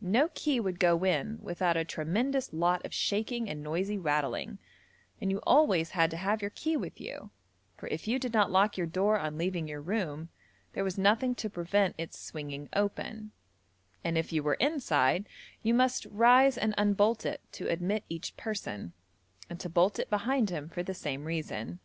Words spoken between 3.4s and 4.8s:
and noisy rattling,